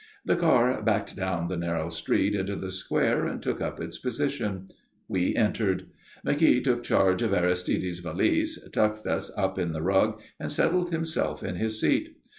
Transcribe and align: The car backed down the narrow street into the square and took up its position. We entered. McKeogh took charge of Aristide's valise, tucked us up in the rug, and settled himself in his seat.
The 0.25 0.35
car 0.35 0.81
backed 0.81 1.15
down 1.15 1.47
the 1.47 1.55
narrow 1.57 1.89
street 1.89 2.33
into 2.33 2.55
the 2.55 2.71
square 2.71 3.27
and 3.27 3.39
took 3.39 3.61
up 3.61 3.79
its 3.79 3.99
position. 3.99 4.65
We 5.07 5.35
entered. 5.35 5.85
McKeogh 6.25 6.63
took 6.63 6.81
charge 6.81 7.21
of 7.21 7.35
Aristide's 7.35 7.99
valise, 7.99 8.59
tucked 8.71 9.05
us 9.05 9.29
up 9.37 9.59
in 9.59 9.73
the 9.73 9.83
rug, 9.83 10.19
and 10.39 10.51
settled 10.51 10.89
himself 10.91 11.43
in 11.43 11.57
his 11.57 11.79
seat. 11.79 12.17